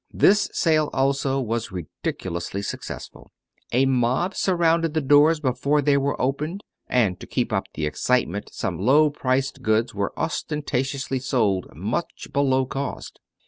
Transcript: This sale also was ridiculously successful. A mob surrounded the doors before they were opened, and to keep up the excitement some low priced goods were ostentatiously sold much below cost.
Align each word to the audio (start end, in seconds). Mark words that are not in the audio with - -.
This 0.11 0.49
sale 0.51 0.89
also 0.93 1.39
was 1.39 1.71
ridiculously 1.71 2.63
successful. 2.63 3.31
A 3.71 3.85
mob 3.85 4.33
surrounded 4.33 4.95
the 4.95 4.99
doors 5.01 5.39
before 5.39 5.79
they 5.79 5.95
were 5.95 6.19
opened, 6.19 6.63
and 6.87 7.19
to 7.19 7.27
keep 7.27 7.53
up 7.53 7.65
the 7.75 7.85
excitement 7.85 8.49
some 8.51 8.79
low 8.79 9.11
priced 9.11 9.61
goods 9.61 9.93
were 9.93 10.11
ostentatiously 10.17 11.19
sold 11.19 11.67
much 11.75 12.29
below 12.33 12.65
cost. 12.65 13.19